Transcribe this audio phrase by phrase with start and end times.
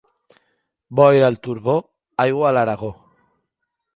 [0.99, 1.77] Boira al Turbó,
[2.25, 2.93] aigua a l'Aragó.